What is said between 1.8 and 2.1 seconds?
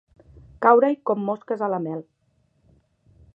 mel.